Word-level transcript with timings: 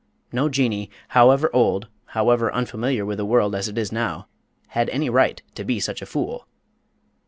No 0.31 0.49
Jinnee 0.49 0.89
however 1.09 1.51
old, 1.53 1.87
however 2.05 2.51
unfamiliar 2.51 3.05
with 3.05 3.17
the 3.19 3.23
world 3.25 3.53
as 3.53 3.67
it 3.67 3.77
is 3.77 3.91
now 3.91 4.25
had 4.69 4.89
any 4.89 5.11
right 5.11 5.43
to 5.53 5.63
be 5.63 5.79
such 5.79 6.01
a 6.01 6.07
fool! 6.07 6.47